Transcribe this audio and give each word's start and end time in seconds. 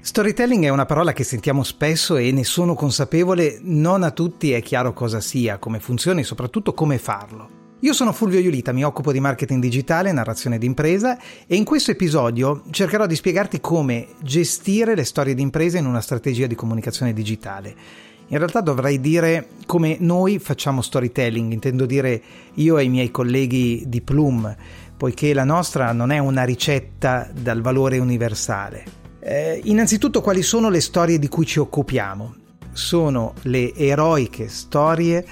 Storytelling 0.00 0.64
è 0.64 0.68
una 0.68 0.86
parola 0.86 1.12
che 1.12 1.24
sentiamo 1.24 1.64
spesso 1.64 2.16
e 2.16 2.30
ne 2.30 2.44
sono 2.44 2.74
consapevole, 2.74 3.58
non 3.62 4.04
a 4.04 4.12
tutti 4.12 4.52
è 4.52 4.62
chiaro 4.62 4.92
cosa 4.92 5.20
sia, 5.20 5.58
come 5.58 5.80
funziona 5.80 6.20
e 6.20 6.24
soprattutto 6.24 6.72
come 6.72 6.98
farlo. 6.98 7.56
Io 7.80 7.92
sono 7.92 8.12
Fulvio 8.12 8.38
Iulita, 8.38 8.72
mi 8.72 8.84
occupo 8.84 9.12
di 9.12 9.20
marketing 9.20 9.60
digitale, 9.60 10.12
narrazione 10.12 10.56
d'impresa 10.56 11.18
e 11.46 11.56
in 11.56 11.64
questo 11.64 11.90
episodio 11.90 12.62
cercherò 12.70 13.06
di 13.06 13.16
spiegarti 13.16 13.60
come 13.60 14.08
gestire 14.22 14.94
le 14.94 15.04
storie 15.04 15.34
d'impresa 15.34 15.78
in 15.78 15.86
una 15.86 16.00
strategia 16.00 16.46
di 16.46 16.54
comunicazione 16.54 17.12
digitale. 17.12 17.74
In 18.28 18.38
realtà 18.38 18.60
dovrei 18.60 19.00
dire 19.00 19.48
come 19.66 19.96
noi 20.00 20.38
facciamo 20.38 20.80
storytelling, 20.80 21.52
intendo 21.52 21.86
dire 21.86 22.22
io 22.54 22.78
e 22.78 22.84
i 22.84 22.88
miei 22.88 23.10
colleghi 23.10 23.84
di 23.86 24.00
Plum, 24.00 24.56
poiché 24.96 25.34
la 25.34 25.44
nostra 25.44 25.92
non 25.92 26.12
è 26.12 26.18
una 26.18 26.44
ricetta 26.44 27.28
dal 27.32 27.60
valore 27.60 27.98
universale. 27.98 28.97
Eh, 29.30 29.60
innanzitutto 29.64 30.22
quali 30.22 30.40
sono 30.40 30.70
le 30.70 30.80
storie 30.80 31.18
di 31.18 31.28
cui 31.28 31.44
ci 31.44 31.58
occupiamo? 31.58 32.34
Sono 32.72 33.34
le 33.42 33.74
eroiche 33.74 34.48
storie 34.48 35.22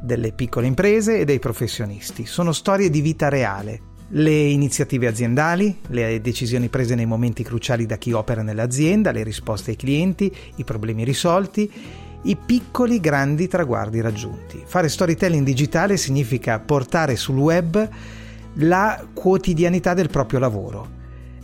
delle 0.00 0.30
piccole 0.30 0.68
imprese 0.68 1.18
e 1.18 1.24
dei 1.24 1.40
professionisti. 1.40 2.26
Sono 2.26 2.52
storie 2.52 2.90
di 2.90 3.00
vita 3.00 3.28
reale. 3.28 3.80
Le 4.10 4.30
iniziative 4.30 5.08
aziendali, 5.08 5.80
le 5.88 6.20
decisioni 6.20 6.68
prese 6.68 6.94
nei 6.94 7.06
momenti 7.06 7.42
cruciali 7.42 7.86
da 7.86 7.96
chi 7.96 8.12
opera 8.12 8.42
nell'azienda, 8.42 9.10
le 9.10 9.24
risposte 9.24 9.70
ai 9.70 9.76
clienti, 9.76 10.32
i 10.54 10.62
problemi 10.62 11.02
risolti, 11.02 11.68
i 12.22 12.36
piccoli 12.36 13.00
grandi 13.00 13.48
traguardi 13.48 14.00
raggiunti. 14.00 14.62
Fare 14.64 14.88
storytelling 14.88 15.44
digitale 15.44 15.96
significa 15.96 16.60
portare 16.60 17.16
sul 17.16 17.38
web 17.38 17.88
la 18.54 19.04
quotidianità 19.12 19.92
del 19.92 20.08
proprio 20.08 20.38
lavoro. 20.38 20.88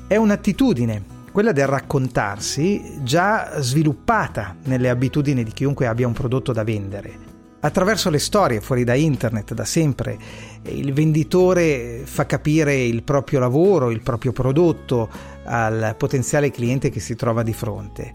È 0.07 0.15
un'attitudine 0.15 1.15
quella 1.37 1.53
del 1.53 1.67
raccontarsi 1.67 3.01
già 3.03 3.61
sviluppata 3.61 4.57
nelle 4.65 4.89
abitudini 4.89 5.45
di 5.45 5.53
chiunque 5.53 5.87
abbia 5.87 6.07
un 6.07 6.15
prodotto 6.15 6.51
da 6.51 6.65
vendere. 6.65 7.13
Attraverso 7.61 8.09
le 8.09 8.19
storie 8.19 8.63
fuori 8.63 8.85
da 8.85 8.95
internet 8.95 9.53
da 9.53 9.67
sempre 9.67 10.17
il 10.63 10.95
venditore 10.95 12.05
fa 12.07 12.25
capire 12.25 12.83
il 12.83 13.03
proprio 13.03 13.39
lavoro, 13.39 13.91
il 13.91 14.01
proprio 14.01 14.33
prodotto 14.33 15.11
al 15.45 15.95
potenziale 15.99 16.51
cliente 16.51 16.89
che 16.89 17.01
si 17.01 17.15
trova 17.17 17.43
di 17.43 17.53
fronte. 17.53 18.13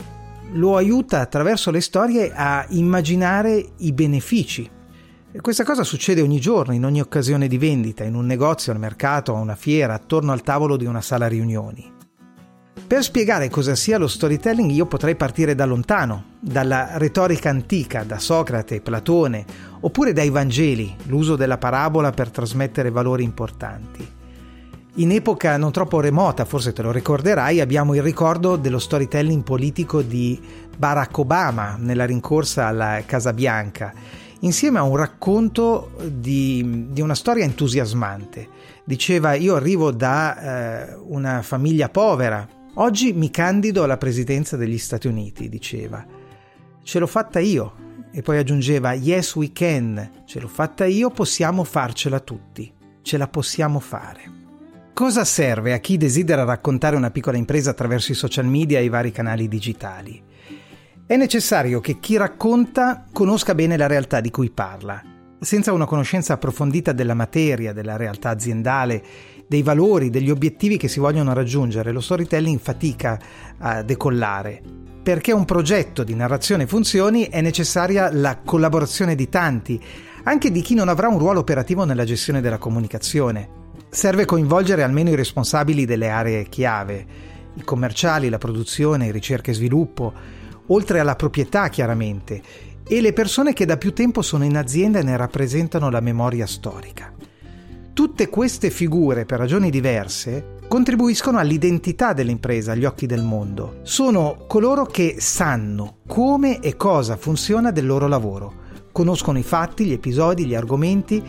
Lo 0.53 0.75
aiuta 0.75 1.19
attraverso 1.19 1.69
le 1.69 1.81
storie 1.81 2.31
a 2.33 2.65
immaginare 2.69 3.63
i 3.77 3.91
benefici. 3.93 4.67
Questa 5.39 5.63
cosa 5.63 5.83
succede 5.83 6.21
ogni 6.21 6.39
giorno, 6.39 6.73
in 6.73 6.85
ogni 6.85 7.01
occasione 7.01 7.47
di 7.47 7.59
vendita, 7.59 8.03
in 8.03 8.15
un 8.15 8.25
negozio, 8.25 8.71
al 8.71 8.79
mercato, 8.79 9.35
a 9.35 9.39
una 9.39 9.55
fiera, 9.55 9.93
attorno 9.93 10.31
al 10.31 10.41
tavolo 10.41 10.75
di 10.75 10.85
una 10.85 11.01
sala 11.01 11.27
riunioni. 11.27 11.99
Per 12.73 13.03
spiegare 13.03 13.49
cosa 13.49 13.75
sia 13.75 13.97
lo 13.97 14.07
storytelling 14.07 14.69
io 14.71 14.85
potrei 14.85 15.15
partire 15.15 15.55
da 15.55 15.65
lontano, 15.65 16.25
dalla 16.39 16.97
retorica 16.97 17.49
antica, 17.49 18.03
da 18.03 18.17
Socrate, 18.17 18.81
Platone, 18.81 19.45
oppure 19.81 20.13
dai 20.13 20.29
Vangeli, 20.29 20.95
l'uso 21.05 21.35
della 21.35 21.57
parabola 21.57 22.11
per 22.11 22.29
trasmettere 22.29 22.89
valori 22.89 23.23
importanti. 23.23 24.05
In 24.95 25.11
epoca 25.11 25.55
non 25.55 25.71
troppo 25.71 26.01
remota, 26.01 26.43
forse 26.43 26.73
te 26.73 26.81
lo 26.81 26.91
ricorderai, 26.91 27.61
abbiamo 27.61 27.93
il 27.93 28.01
ricordo 28.01 28.57
dello 28.57 28.79
storytelling 28.79 29.43
politico 29.43 30.01
di 30.01 30.37
Barack 30.77 31.17
Obama 31.17 31.77
nella 31.79 32.05
rincorsa 32.05 32.67
alla 32.67 33.01
Casa 33.05 33.31
Bianca, 33.31 33.93
insieme 34.41 34.79
a 34.79 34.83
un 34.83 34.97
racconto 34.97 35.91
di, 36.09 36.87
di 36.89 36.99
una 36.99 37.15
storia 37.15 37.45
entusiasmante. 37.45 38.49
Diceva 38.83 39.33
io 39.33 39.55
arrivo 39.55 39.91
da 39.91 40.89
eh, 40.89 40.97
una 41.07 41.41
famiglia 41.41 41.87
povera, 41.87 42.45
Oggi 42.75 43.11
mi 43.11 43.29
candido 43.29 43.83
alla 43.83 43.97
presidenza 43.97 44.55
degli 44.55 44.77
Stati 44.77 45.07
Uniti, 45.07 45.49
diceva. 45.49 46.05
Ce 46.81 46.99
l'ho 46.99 47.07
fatta 47.07 47.39
io. 47.39 47.89
E 48.13 48.21
poi 48.21 48.37
aggiungeva, 48.37 48.93
yes 48.93 49.35
we 49.35 49.51
can, 49.51 50.23
ce 50.25 50.39
l'ho 50.39 50.47
fatta 50.47 50.85
io, 50.85 51.09
possiamo 51.09 51.65
farcela 51.65 52.21
tutti. 52.21 52.71
Ce 53.01 53.17
la 53.17 53.27
possiamo 53.27 53.79
fare. 53.81 54.39
Cosa 54.93 55.25
serve 55.25 55.73
a 55.73 55.79
chi 55.79 55.97
desidera 55.97 56.45
raccontare 56.45 56.95
una 56.95 57.11
piccola 57.11 57.37
impresa 57.37 57.71
attraverso 57.71 58.13
i 58.13 58.15
social 58.15 58.45
media 58.45 58.79
e 58.79 58.85
i 58.85 58.89
vari 58.89 59.11
canali 59.11 59.49
digitali? 59.49 60.23
È 61.05 61.15
necessario 61.17 61.81
che 61.81 61.99
chi 61.99 62.15
racconta 62.15 63.05
conosca 63.11 63.53
bene 63.53 63.75
la 63.75 63.87
realtà 63.87 64.21
di 64.21 64.31
cui 64.31 64.49
parla. 64.49 65.01
Senza 65.39 65.73
una 65.73 65.85
conoscenza 65.85 66.33
approfondita 66.33 66.93
della 66.93 67.15
materia, 67.15 67.73
della 67.73 67.97
realtà 67.97 68.29
aziendale 68.29 69.03
dei 69.51 69.63
valori, 69.63 70.09
degli 70.09 70.29
obiettivi 70.29 70.77
che 70.77 70.87
si 70.87 71.01
vogliono 71.01 71.33
raggiungere, 71.33 71.91
lo 71.91 71.99
storytelling 71.99 72.57
fatica 72.57 73.19
a 73.57 73.83
decollare. 73.83 74.61
Perché 75.03 75.33
un 75.33 75.43
progetto 75.43 76.05
di 76.05 76.15
narrazione 76.15 76.65
funzioni 76.65 77.23
è 77.23 77.41
necessaria 77.41 78.09
la 78.13 78.37
collaborazione 78.37 79.13
di 79.13 79.27
tanti, 79.27 79.77
anche 80.23 80.51
di 80.51 80.61
chi 80.61 80.73
non 80.73 80.87
avrà 80.87 81.09
un 81.09 81.19
ruolo 81.19 81.41
operativo 81.41 81.83
nella 81.83 82.05
gestione 82.05 82.39
della 82.39 82.59
comunicazione. 82.59 83.49
Serve 83.89 84.23
coinvolgere 84.23 84.83
almeno 84.83 85.09
i 85.09 85.15
responsabili 85.15 85.83
delle 85.83 86.07
aree 86.07 86.47
chiave, 86.47 87.05
i 87.53 87.63
commerciali, 87.65 88.29
la 88.29 88.37
produzione, 88.37 89.11
ricerca 89.11 89.51
e 89.51 89.55
sviluppo, 89.55 90.13
oltre 90.67 91.01
alla 91.01 91.17
proprietà 91.17 91.67
chiaramente, 91.67 92.41
e 92.87 93.01
le 93.01 93.11
persone 93.11 93.51
che 93.51 93.65
da 93.65 93.75
più 93.75 93.91
tempo 93.91 94.21
sono 94.21 94.45
in 94.45 94.55
azienda 94.55 94.99
e 94.99 95.03
ne 95.03 95.17
rappresentano 95.17 95.89
la 95.89 95.99
memoria 95.99 96.47
storica. 96.47 97.11
Tutte 97.93 98.29
queste 98.29 98.69
figure, 98.69 99.25
per 99.25 99.37
ragioni 99.39 99.69
diverse, 99.69 100.57
contribuiscono 100.69 101.39
all'identità 101.39 102.13
dell'impresa 102.13 102.71
agli 102.71 102.85
occhi 102.85 103.05
del 103.05 103.21
mondo. 103.21 103.79
Sono 103.83 104.45
coloro 104.47 104.85
che 104.85 105.17
sanno 105.19 105.97
come 106.07 106.61
e 106.61 106.77
cosa 106.77 107.17
funziona 107.17 107.69
del 107.71 107.85
loro 107.85 108.07
lavoro, 108.07 108.53
conoscono 108.93 109.37
i 109.37 109.43
fatti, 109.43 109.83
gli 109.83 109.91
episodi, 109.91 110.45
gli 110.45 110.55
argomenti, 110.55 111.21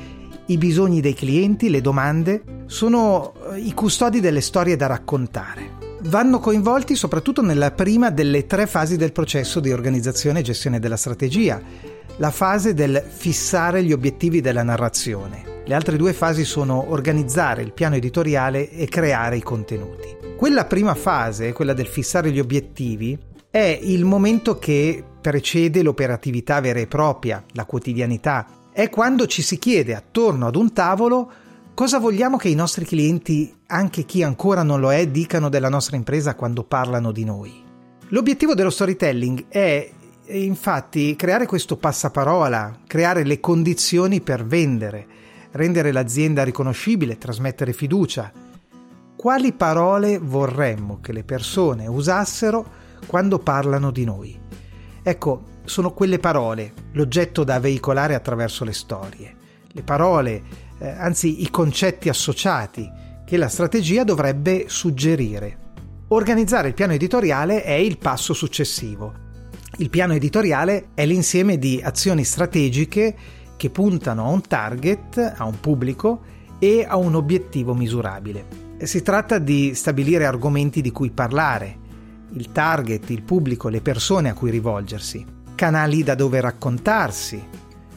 i 0.46 0.56
bisogni 0.56 1.00
dei 1.00 1.14
clienti, 1.14 1.68
le 1.68 1.80
domande, 1.80 2.42
sono 2.66 3.32
eh, 3.50 3.58
i 3.58 3.74
custodi 3.74 4.20
delle 4.20 4.40
storie 4.40 4.76
da 4.76 4.86
raccontare. 4.86 5.80
Vanno 6.02 6.38
coinvolti 6.38 6.94
soprattutto 6.94 7.42
nella 7.42 7.72
prima 7.72 8.10
delle 8.10 8.46
tre 8.46 8.68
fasi 8.68 8.96
del 8.96 9.12
processo 9.12 9.58
di 9.58 9.72
organizzazione 9.72 10.40
e 10.40 10.42
gestione 10.42 10.78
della 10.78 10.96
strategia, 10.96 11.60
la 12.16 12.30
fase 12.30 12.72
del 12.72 13.02
fissare 13.04 13.82
gli 13.82 13.92
obiettivi 13.92 14.40
della 14.40 14.62
narrazione. 14.62 15.51
Le 15.72 15.78
altre 15.78 15.97
due 15.97 16.12
fasi 16.12 16.44
sono 16.44 16.91
organizzare 16.91 17.62
il 17.62 17.72
piano 17.72 17.94
editoriale 17.94 18.69
e 18.69 18.87
creare 18.88 19.38
i 19.38 19.43
contenuti. 19.43 20.15
Quella 20.37 20.66
prima 20.66 20.94
fase, 20.94 21.55
quella 21.55 21.72
del 21.72 21.87
fissare 21.87 22.31
gli 22.31 22.38
obiettivi, 22.38 23.19
è 23.49 23.78
il 23.81 24.05
momento 24.05 24.59
che 24.59 25.03
precede 25.19 25.83
l'operatività 25.83 26.60
vera 26.60 26.78
e 26.78 26.87
propria, 26.87 27.43
la 27.53 27.65
quotidianità. 27.65 28.69
È 28.71 28.91
quando 28.91 29.25
ci 29.27 29.41
si 29.41 29.59
chiede 29.59 29.94
attorno 29.94 30.47
ad 30.47 30.56
un 30.56 30.75
tavolo 30.75 31.33
cosa 31.72 31.99
vogliamo 31.99 32.37
che 32.37 32.50
i 32.50 32.54
nostri 32.54 32.84
clienti, 32.84 33.50
anche 33.69 34.04
chi 34.04 34.22
ancora 34.22 34.62
non 34.62 34.78
lo 34.78 34.93
è, 34.93 35.09
dicano 35.09 35.49
della 35.49 35.71
nostra 35.71 35.97
impresa 35.97 36.34
quando 36.34 36.65
parlano 36.65 37.12
di 37.12 37.25
noi. 37.25 37.65
L'obiettivo 38.09 38.54
dello 38.54 38.69
storytelling 38.69 39.47
è 39.49 39.91
infatti 40.27 41.16
creare 41.16 41.47
questo 41.47 41.78
passaparola, 41.78 42.80
creare 42.86 43.25
le 43.25 43.41
condizioni 43.41 44.21
per 44.21 44.45
vendere, 44.45 45.21
rendere 45.53 45.93
l'azienda 45.93 46.45
riconoscibile, 46.45 47.19
trasmettere 47.19 47.72
fiducia. 47.72 48.33
Quali 49.16 49.53
parole 49.53 50.19
vorremmo 50.19 51.01
che 51.01 51.13
le 51.13 51.25
persone 51.25 51.87
usassero 51.87 52.81
quando 53.07 53.39
parlano 53.39 53.91
di 53.91 54.04
noi? 54.04 54.39
Ecco, 55.03 55.51
sono 55.65 55.93
quelle 55.93 56.19
parole 56.19 56.72
l'oggetto 56.93 57.45
da 57.45 57.60
veicolare 57.60 58.15
attraverso 58.15 58.65
le 58.65 58.72
storie, 58.72 59.34
le 59.69 59.83
parole, 59.83 60.43
eh, 60.78 60.89
anzi 60.89 61.43
i 61.43 61.51
concetti 61.51 62.09
associati 62.09 62.91
che 63.25 63.37
la 63.37 63.49
strategia 63.49 64.04
dovrebbe 64.04 64.65
suggerire. 64.66 65.59
Organizzare 66.09 66.69
il 66.69 66.75
piano 66.75 66.93
editoriale 66.93 67.63
è 67.63 67.72
il 67.72 67.97
passo 67.97 68.34
successivo. 68.34 69.21
Il 69.78 69.89
piano 69.89 70.13
editoriale 70.13 70.89
è 70.95 71.07
l'insieme 71.07 71.59
di 71.59 71.81
azioni 71.83 72.25
strategiche 72.25 73.16
che 73.62 73.70
puntano 73.70 74.24
a 74.24 74.28
un 74.30 74.41
target, 74.41 75.34
a 75.36 75.44
un 75.44 75.60
pubblico 75.60 76.22
e 76.59 76.84
a 76.84 76.97
un 76.97 77.14
obiettivo 77.14 77.74
misurabile. 77.74 78.44
Si 78.82 79.03
tratta 79.03 79.38
di 79.38 79.72
stabilire 79.76 80.26
argomenti 80.26 80.80
di 80.80 80.91
cui 80.91 81.12
parlare, 81.12 81.78
il 82.32 82.50
target, 82.50 83.09
il 83.10 83.22
pubblico, 83.22 83.68
le 83.68 83.80
persone 83.80 84.30
a 84.30 84.34
cui 84.34 84.50
rivolgersi, 84.50 85.24
canali 85.54 86.03
da 86.03 86.16
dove 86.16 86.41
raccontarsi, 86.41 87.41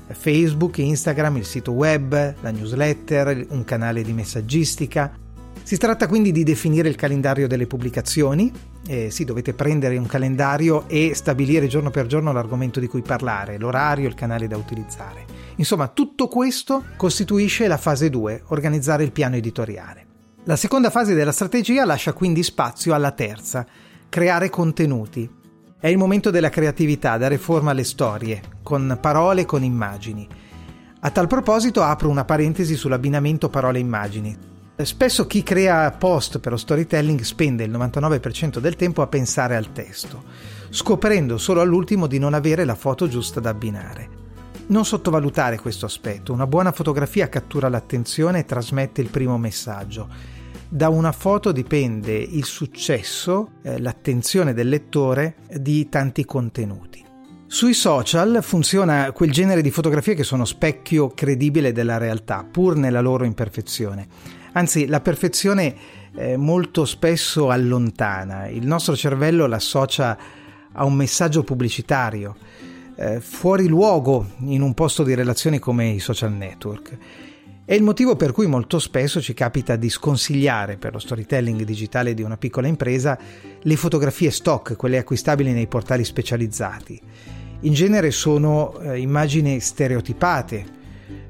Facebook, 0.06 0.78
Instagram, 0.78 1.38
il 1.38 1.46
sito 1.46 1.72
web, 1.72 2.36
la 2.42 2.52
newsletter, 2.52 3.48
un 3.50 3.64
canale 3.64 4.04
di 4.04 4.14
messaggistica. 4.14 5.18
Si 5.66 5.78
tratta 5.78 6.06
quindi 6.06 6.32
di 6.32 6.44
definire 6.44 6.90
il 6.90 6.96
calendario 6.96 7.48
delle 7.48 7.66
pubblicazioni, 7.66 8.54
eh, 8.86 9.10
sì, 9.10 9.26
dovete 9.26 9.56
prendere 9.56 9.98
un 9.98 10.06
calendario 10.06 10.88
e 10.88 11.16
stabilire 11.16 11.66
giorno 11.66 11.90
per 11.90 12.06
giorno 12.06 12.32
l'argomento 12.32 12.80
di 12.80 12.86
cui 12.86 13.02
parlare, 13.02 13.58
l'orario, 13.58 14.08
il 14.08 14.14
canale 14.14 14.46
da 14.46 14.58
utilizzare. 14.58 15.26
Insomma, 15.56 15.88
tutto 15.88 16.28
questo 16.28 16.84
costituisce 16.96 17.66
la 17.66 17.78
fase 17.78 18.12
2, 18.12 18.44
organizzare 18.50 19.04
il 19.04 19.12
piano 19.12 19.38
editoriale. 19.38 20.06
La 20.44 20.56
seconda 20.56 20.92
fase 20.92 21.16
della 21.16 21.32
strategia 21.32 21.84
lascia 21.84 22.14
quindi 22.14 22.44
spazio 22.44 22.94
alla 22.94 23.10
terza, 23.10 23.66
creare 24.08 24.52
contenuti. 24.52 25.28
È 25.80 25.88
il 25.88 25.98
momento 25.98 26.30
della 26.30 26.50
creatività, 26.50 27.18
dare 27.18 27.40
forma 27.40 27.72
alle 27.72 27.86
storie, 27.86 28.40
con 28.62 29.00
parole 29.02 29.42
e 29.42 29.46
con 29.46 29.64
immagini. 29.64 30.28
A 31.00 31.10
tal 31.10 31.26
proposito 31.26 31.82
apro 31.82 32.08
una 32.08 32.24
parentesi 32.24 32.76
sull'abbinamento 32.76 33.50
parole-immagini. 33.50 34.54
Spesso 34.84 35.26
chi 35.26 35.42
crea 35.42 35.90
post 35.92 36.40
per 36.40 36.52
lo 36.52 36.58
storytelling 36.58 37.22
spende 37.22 37.64
il 37.64 37.72
99% 37.72 38.60
del 38.60 38.76
tempo 38.76 39.02
a 39.02 39.08
pensare 39.08 39.56
al 39.56 39.72
testo, 39.72 40.24
scoprendo 40.70 41.38
solo 41.38 41.62
all'ultimo 41.62 42.08
di 42.08 42.20
non 42.20 42.34
avere 42.34 42.66
la 42.66 42.76
foto 42.76 43.08
giusta 43.08 43.40
da 43.40 43.52
abbinare. 43.52 44.24
Non 44.68 44.84
sottovalutare 44.84 45.60
questo 45.60 45.86
aspetto, 45.86 46.34
una 46.34 46.46
buona 46.46 46.74
fotografia 46.74 47.30
cattura 47.30 47.70
l'attenzione 47.70 48.40
e 48.40 48.46
trasmette 48.46 49.00
il 49.00 49.10
primo 49.10 49.38
messaggio. 49.38 50.10
Da 50.68 50.90
una 50.90 51.14
foto 51.14 51.54
dipende 51.54 52.14
il 52.14 52.44
successo, 52.44 53.52
eh, 53.62 53.80
l'attenzione 53.80 54.54
del 54.54 54.68
lettore 54.68 55.36
di 55.48 55.88
tanti 55.88 56.26
contenuti. 56.26 57.04
Sui 57.48 57.74
social 57.74 58.40
funziona 58.42 59.12
quel 59.14 59.32
genere 59.32 59.62
di 59.62 59.72
fotografie 59.72 60.16
che 60.16 60.24
sono 60.24 60.44
specchio 60.44 61.10
credibile 61.10 61.72
della 61.72 61.98
realtà, 61.98 62.44
pur 62.44 62.76
nella 62.76 63.02
loro 63.02 63.24
imperfezione. 63.24 64.08
Anzi, 64.58 64.88
la 64.88 65.02
perfezione 65.02 65.76
eh, 66.16 66.38
molto 66.38 66.86
spesso 66.86 67.50
allontana, 67.50 68.48
il 68.48 68.66
nostro 68.66 68.96
cervello 68.96 69.48
l'associa 69.48 70.18
a 70.72 70.86
un 70.86 70.94
messaggio 70.94 71.44
pubblicitario, 71.44 72.38
eh, 72.96 73.20
fuori 73.20 73.68
luogo 73.68 74.26
in 74.46 74.62
un 74.62 74.74
posto 74.74 75.04
di 75.04 75.14
relazioni 75.14 75.60
come 75.60 75.90
i 75.90 76.00
social 76.00 76.32
network. 76.32 76.98
È 77.66 77.74
il 77.74 77.84
motivo 77.84 78.16
per 78.16 78.32
cui 78.32 78.48
molto 78.48 78.80
spesso 78.80 79.22
ci 79.22 79.34
capita 79.34 79.76
di 79.76 79.90
sconsigliare 79.90 80.78
per 80.78 80.94
lo 80.94 81.00
storytelling 81.00 81.64
digitale 81.64 82.14
di 82.14 82.22
una 82.22 82.38
piccola 82.38 82.68
impresa 82.68 83.20
le 83.62 83.76
fotografie 83.76 84.32
stock, 84.32 84.78
quelle 84.78 85.00
acquistabili 85.00 85.52
nei 85.52 85.68
portali 85.68 86.06
specializzati. 86.06 87.02
In 87.62 87.74
genere 87.74 88.10
sono 88.12 88.80
eh, 88.80 89.00
immagini 89.00 89.60
stereotipate, 89.60 90.84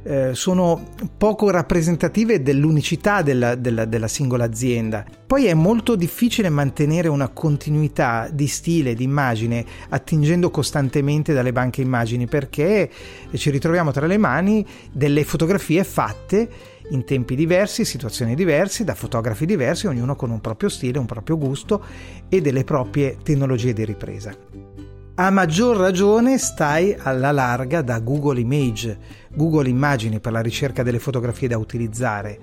eh, 0.03 0.33
sono 0.33 0.91
poco 1.17 1.49
rappresentative 1.49 2.41
dell'unicità 2.41 3.21
della, 3.21 3.55
della, 3.55 3.85
della, 3.85 4.07
singola 4.07 4.45
azienda. 4.45 5.03
Poi 5.25 5.45
è 5.45 5.53
molto 5.53 5.95
difficile 5.95 6.49
mantenere 6.49 7.07
una 7.07 7.29
continuità 7.29 8.29
di 8.31 8.47
stile, 8.47 8.93
di 8.93 9.03
immagine, 9.03 9.65
attingendo 9.89 10.51
costantemente 10.51 11.33
dalle 11.33 11.51
banche 11.51 11.81
immagini, 11.81 12.27
perché 12.27 12.89
ci 13.33 13.49
ritroviamo 13.49 13.91
tra 13.91 14.05
le 14.05 14.17
mani 14.17 14.65
delle 14.91 15.23
fotografie 15.23 15.83
fatte 15.83 16.49
in 16.91 17.03
tempi 17.03 17.35
diversi, 17.35 17.83
situazioni 17.83 18.35
diverse, 18.35 18.83
da 18.83 18.93
fotografi 18.93 19.45
diversi, 19.45 19.87
ognuno 19.87 20.15
con 20.15 20.29
un 20.29 20.39
proprio 20.39 20.69
stile, 20.69 20.99
un 20.99 21.05
proprio 21.05 21.37
gusto 21.37 21.83
e 22.29 22.41
delle 22.41 22.63
proprie 22.63 23.17
tecnologie 23.23 23.73
di 23.73 23.85
ripresa. 23.85 24.94
A 25.17 25.29
maggior 25.29 25.77
ragione 25.77 26.37
stai 26.37 26.93
alla 26.99 27.31
larga 27.31 27.81
da 27.81 27.99
Google 27.99 28.37
Image, 28.37 28.97
Google 29.29 29.69
Immagini 29.69 30.19
per 30.19 30.33
la 30.33 30.41
ricerca 30.41 30.83
delle 30.83 30.99
fotografie 30.99 31.47
da 31.47 31.57
utilizzare. 31.57 32.37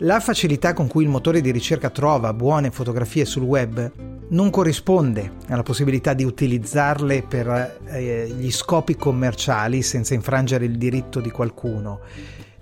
La 0.00 0.20
facilità 0.20 0.74
con 0.74 0.88
cui 0.88 1.04
il 1.04 1.08
motore 1.08 1.40
di 1.40 1.50
ricerca 1.50 1.88
trova 1.88 2.34
buone 2.34 2.70
fotografie 2.70 3.24
sul 3.24 3.44
web 3.44 3.90
non 4.28 4.50
corrisponde 4.50 5.36
alla 5.48 5.62
possibilità 5.62 6.12
di 6.12 6.24
utilizzarle 6.24 7.22
per 7.22 7.78
eh, 7.86 8.30
gli 8.36 8.50
scopi 8.52 8.94
commerciali 8.94 9.80
senza 9.80 10.12
infrangere 10.12 10.66
il 10.66 10.76
diritto 10.76 11.18
di 11.18 11.30
qualcuno. 11.30 12.00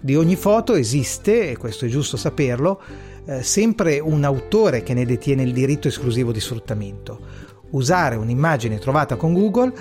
Di 0.01 0.15
ogni 0.15 0.37
foto 0.37 0.77
esiste, 0.77 1.51
e 1.51 1.57
questo 1.57 1.87
è 1.87 1.89
giusto 1.89 2.17
saperlo, 2.17 2.81
eh, 3.27 3.43
sempre 3.43 3.99
un 3.99 4.23
autore 4.23 4.85
che 4.85 4.95
ne 4.95 5.05
detiene 5.05 5.43
il 5.43 5.53
diritto 5.53 5.89
esclusivo 5.89 6.31
di 6.31 6.41
sfruttamento 6.41 7.49
usare 7.71 8.17
un'immagine 8.17 8.79
trovata 8.79 9.17
con 9.17 9.33
Google 9.33 9.73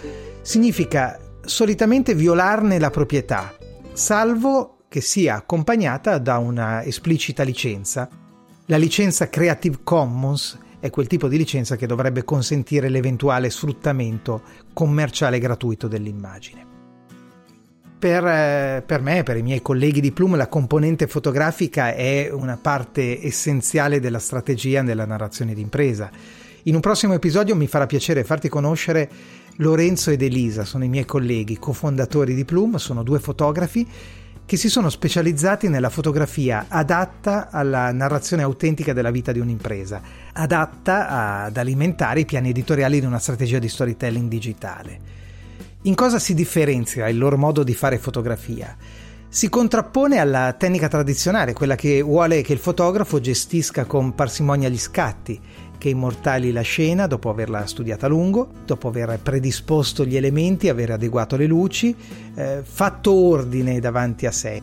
significa 0.41 1.19
solitamente 1.41 2.13
violarne 2.13 2.80
la 2.80 2.89
proprietà, 2.89 3.56
salvo 3.94 4.77
che 4.88 5.01
sia 5.01 5.36
accompagnata 5.36 6.18
da 6.18 6.38
una 6.38 6.83
esplicita 6.83 7.44
licenza. 7.44 8.09
La 8.65 8.77
licenza 8.77 9.30
Creative 9.30 9.80
Commons 9.83 10.57
è 10.80 10.89
quel 10.89 11.07
tipo 11.07 11.27
di 11.27 11.38
licenza 11.38 11.75
che 11.75 11.88
dovrebbe 11.88 12.24
consentire 12.24 12.89
l'eventuale 12.89 13.50
sfruttamento 13.50 14.42
commerciale 14.74 15.39
gratuito 15.39 15.88
dell'immagine. 15.88 16.68
Per, 18.00 18.25
eh, 18.25 18.83
per, 18.85 19.01
me, 19.01 19.24
per 19.24 19.35
i 19.35 19.42
miei 19.42 19.62
colleghi 19.62 20.00
di 20.00 20.13
Plume, 20.13 20.38
la 20.38 20.47
componente 20.47 21.06
fotografica 21.06 21.94
è 21.94 22.30
una 22.31 22.57
parte 22.59 23.21
essenziale 23.21 24.00
della 24.00 24.19
strategia 24.19 24.81
nella 24.81 25.06
narrazione 25.06 25.53
d'impresa 25.53 26.09
in 26.63 26.75
un 26.75 26.81
prossimo 26.81 27.13
episodio 27.13 27.56
mi 27.56 27.67
farà 27.67 27.85
piacere 27.85 28.23
farti 28.23 28.50
conoscere 28.50 29.09
Lorenzo 29.57 30.11
ed 30.11 30.21
Elisa, 30.21 30.65
sono 30.65 30.83
i 30.83 30.89
miei 30.89 31.06
colleghi, 31.06 31.57
cofondatori 31.57 32.33
di 32.33 32.45
Plume, 32.45 32.79
sono 32.79 33.03
due 33.03 33.19
fotografi 33.19 33.88
che 34.45 34.57
si 34.57 34.67
sono 34.67 34.89
specializzati 34.89 35.69
nella 35.69 35.89
fotografia 35.89 36.65
adatta 36.69 37.50
alla 37.51 37.91
narrazione 37.91 38.41
autentica 38.41 38.94
della 38.94 39.11
vita 39.11 39.31
di 39.31 39.39
un'impresa, 39.39 40.01
adatta 40.33 41.44
ad 41.44 41.56
alimentare 41.56 42.21
i 42.21 42.25
piani 42.25 42.50
editoriali 42.50 43.00
di 43.00 43.06
una 43.06 43.19
strategia 43.19 43.59
di 43.59 43.69
storytelling 43.69 44.27
digitale. 44.27 45.00
In 45.83 45.94
cosa 45.94 46.17
si 46.17 46.33
differenzia 46.33 47.07
il 47.09 47.17
loro 47.17 47.38
modo 47.38 47.63
di 47.63 47.75
fare 47.75 48.00
fotografia? 48.00 48.75
Si 49.31 49.47
contrappone 49.50 50.17
alla 50.17 50.53
tecnica 50.53 50.88
tradizionale, 50.88 51.53
quella 51.53 51.75
che 51.75 52.01
vuole 52.01 52.41
che 52.41 52.53
il 52.53 52.57
fotografo 52.57 53.19
gestisca 53.19 53.85
con 53.85 54.15
parsimonia 54.15 54.69
gli 54.69 54.79
scatti 54.79 55.39
che 55.80 55.90
immortali 55.90 56.52
la 56.52 56.62
scena 56.62 57.08
dopo 57.08 57.30
averla 57.30 57.66
studiata 57.66 58.06
a 58.06 58.10
lungo, 58.10 58.50
dopo 58.66 58.90
aver 58.90 59.18
predisposto 59.24 60.06
gli 60.06 60.16
elementi, 60.16 60.70
aver 60.70 60.92
adeguato 60.92 61.38
le 61.38 61.48
luci, 61.48 61.96
eh, 62.36 62.62
fatto 62.62 63.12
ordine 63.12 63.80
davanti 63.80 64.28
a 64.28 64.31
sé. 64.31 64.62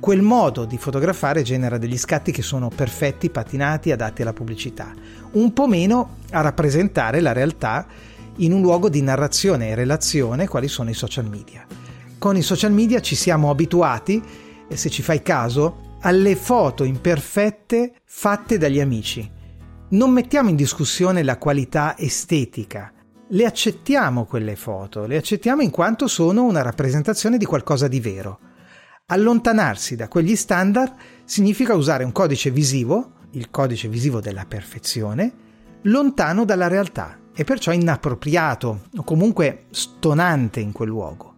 Quel 0.00 0.22
modo 0.22 0.64
di 0.64 0.78
fotografare 0.78 1.42
genera 1.42 1.76
degli 1.76 1.98
scatti 1.98 2.32
che 2.32 2.40
sono 2.40 2.70
perfetti, 2.74 3.28
patinati, 3.28 3.92
adatti 3.92 4.22
alla 4.22 4.32
pubblicità, 4.32 4.92
un 5.32 5.52
po' 5.52 5.68
meno 5.68 6.16
a 6.30 6.40
rappresentare 6.40 7.20
la 7.20 7.32
realtà 7.32 7.86
in 8.36 8.54
un 8.54 8.62
luogo 8.62 8.88
di 8.88 9.02
narrazione 9.02 9.68
e 9.68 9.74
relazione 9.74 10.48
quali 10.48 10.68
sono 10.68 10.88
i 10.88 10.94
social 10.94 11.28
media. 11.28 11.66
Con 12.18 12.36
i 12.36 12.42
social 12.42 12.72
media 12.72 13.00
ci 13.00 13.14
siamo 13.14 13.50
abituati, 13.50 14.22
se 14.72 14.88
ci 14.88 15.02
fai 15.02 15.20
caso, 15.20 15.98
alle 16.00 16.34
foto 16.34 16.84
imperfette 16.84 17.92
fatte 18.04 18.56
dagli 18.56 18.80
amici, 18.80 19.38
non 19.90 20.10
mettiamo 20.10 20.50
in 20.50 20.56
discussione 20.56 21.22
la 21.22 21.36
qualità 21.36 21.96
estetica, 21.98 22.92
le 23.28 23.44
accettiamo 23.44 24.24
quelle 24.24 24.54
foto, 24.54 25.06
le 25.06 25.16
accettiamo 25.16 25.62
in 25.62 25.70
quanto 25.70 26.06
sono 26.06 26.44
una 26.44 26.62
rappresentazione 26.62 27.38
di 27.38 27.44
qualcosa 27.44 27.88
di 27.88 27.98
vero. 28.00 28.38
Allontanarsi 29.06 29.96
da 29.96 30.06
quegli 30.06 30.36
standard 30.36 30.94
significa 31.24 31.74
usare 31.74 32.04
un 32.04 32.12
codice 32.12 32.50
visivo, 32.50 33.14
il 33.32 33.50
codice 33.50 33.88
visivo 33.88 34.20
della 34.20 34.44
perfezione, 34.46 35.32
lontano 35.82 36.44
dalla 36.44 36.68
realtà 36.68 37.18
e 37.34 37.42
perciò 37.42 37.72
inappropriato 37.72 38.82
o 38.96 39.02
comunque 39.02 39.64
stonante 39.70 40.60
in 40.60 40.70
quel 40.70 40.88
luogo. 40.88 41.34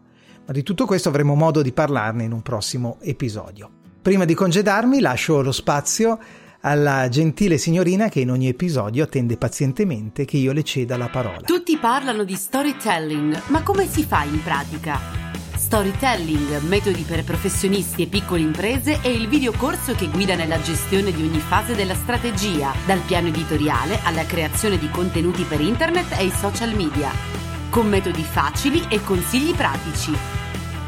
Ma 0.46 0.52
di 0.52 0.62
tutto 0.62 0.84
questo 0.84 1.08
avremo 1.08 1.34
modo 1.34 1.62
di 1.62 1.72
parlarne 1.72 2.24
in 2.24 2.32
un 2.32 2.42
prossimo 2.42 2.98
episodio. 3.00 3.70
Prima 4.02 4.24
di 4.24 4.34
congedarmi 4.34 5.00
lascio 5.00 5.40
lo 5.40 5.52
spazio 5.52 6.18
alla 6.64 7.08
gentile 7.08 7.58
signorina 7.58 8.08
che 8.08 8.20
in 8.20 8.30
ogni 8.30 8.48
episodio 8.48 9.04
attende 9.04 9.36
pazientemente 9.36 10.24
che 10.24 10.36
io 10.36 10.52
le 10.52 10.62
ceda 10.62 10.96
la 10.96 11.08
parola. 11.08 11.40
Tutti 11.40 11.76
parlano 11.76 12.24
di 12.24 12.34
storytelling, 12.34 13.42
ma 13.48 13.62
come 13.62 13.88
si 13.88 14.04
fa 14.04 14.22
in 14.24 14.40
pratica? 14.42 15.00
Storytelling, 15.56 16.60
metodi 16.68 17.02
per 17.02 17.24
professionisti 17.24 18.02
e 18.02 18.06
piccole 18.06 18.42
imprese 18.42 19.00
è 19.00 19.08
il 19.08 19.26
videocorso 19.26 19.94
che 19.94 20.08
guida 20.08 20.34
nella 20.34 20.60
gestione 20.60 21.12
di 21.12 21.22
ogni 21.22 21.40
fase 21.40 21.74
della 21.74 21.94
strategia, 21.94 22.72
dal 22.86 23.00
piano 23.00 23.28
editoriale 23.28 23.98
alla 24.04 24.24
creazione 24.24 24.78
di 24.78 24.88
contenuti 24.90 25.42
per 25.44 25.60
internet 25.60 26.16
e 26.18 26.26
i 26.26 26.32
social 26.32 26.74
media, 26.76 27.10
con 27.70 27.88
metodi 27.88 28.22
facili 28.22 28.84
e 28.88 29.02
consigli 29.02 29.54
pratici. 29.54 30.12